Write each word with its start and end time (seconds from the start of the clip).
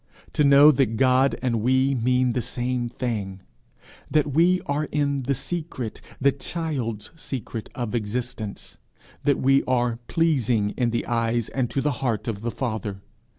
to 0.33 0.43
know 0.43 0.71
that 0.71 0.97
God 0.97 1.35
and 1.43 1.61
we 1.61 1.93
mean 1.93 2.33
the 2.33 2.41
same 2.41 2.89
thing, 2.89 3.41
that 4.09 4.33
we 4.33 4.59
are 4.65 4.85
in 4.85 5.21
the 5.21 5.35
secret, 5.35 6.01
the 6.19 6.31
child's 6.31 7.11
secret 7.15 7.69
of 7.75 7.93
existence, 7.93 8.77
that 9.23 9.37
we 9.37 9.63
are 9.65 9.99
pleasing 10.07 10.71
in 10.71 10.89
the 10.89 11.05
eyes 11.05 11.49
and 11.49 11.69
to 11.69 11.81
the 11.81 11.91
heart 12.01 12.27
of 12.27 12.41
the 12.41 12.49
Father! 12.49 13.03